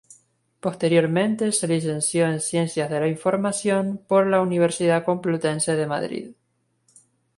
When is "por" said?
4.07-4.25